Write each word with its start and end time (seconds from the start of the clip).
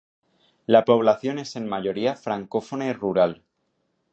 La 0.65 0.83
población 0.83 1.37
es 1.37 1.55
en 1.55 1.69
mayoría 1.69 2.15
francófona 2.15 2.87
y 2.87 2.93
rural. 2.93 3.43